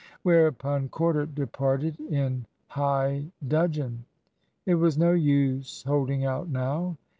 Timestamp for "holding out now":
5.83-6.97